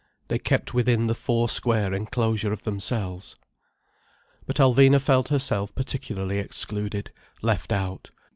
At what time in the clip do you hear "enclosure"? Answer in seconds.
1.93-2.51